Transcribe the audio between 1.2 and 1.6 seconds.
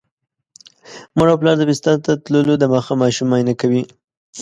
او پلار